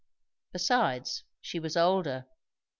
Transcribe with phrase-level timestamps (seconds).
[0.51, 2.25] Besides, she was older.